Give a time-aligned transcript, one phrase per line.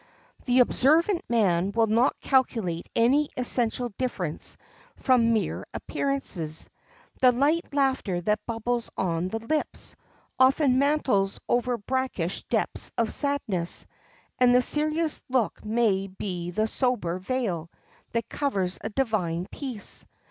[0.45, 4.57] The observant man will not calculate any essential difference
[4.95, 6.71] from mere appearances.
[7.21, 9.95] The light laughter that bubbles on the lips,
[10.39, 13.85] often mantles over brackish depths of sadness,
[14.39, 17.69] and the serious look may be the sober veil
[18.13, 20.07] that covers a divine peace.